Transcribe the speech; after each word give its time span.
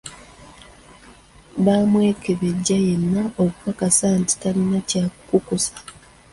Bamwekebejja 1.65 2.77
yenna 2.85 3.23
okukakasa 3.43 4.07
nti 4.21 4.33
talina 4.41 4.79
kyakukusa. 4.89 5.75